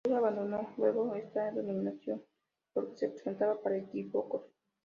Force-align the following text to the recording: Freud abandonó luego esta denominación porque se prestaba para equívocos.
Freud 0.03 0.15
abandonó 0.17 0.73
luego 0.77 1.13
esta 1.13 1.51
denominación 1.51 2.23
porque 2.73 2.95
se 2.97 3.09
prestaba 3.09 3.61
para 3.61 3.77
equívocos. 3.77 4.43